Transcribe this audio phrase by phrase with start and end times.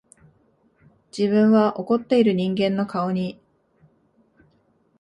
[1.15, 3.39] 自分は怒っている人間の顔に、